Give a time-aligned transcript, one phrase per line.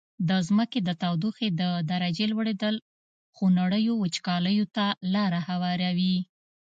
[0.29, 2.75] د ځمکي د تودوخي د درجي لوړیدل
[3.35, 6.15] خونړیو وچکالیو ته لاره هواروي.